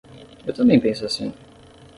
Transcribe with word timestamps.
Eu 0.47 0.51
também 0.51 0.79
penso 0.79 1.05
assim. 1.05 1.31